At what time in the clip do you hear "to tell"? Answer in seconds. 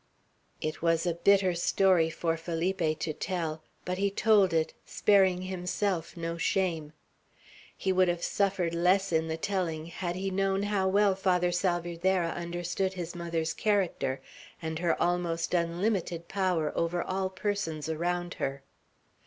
3.01-3.61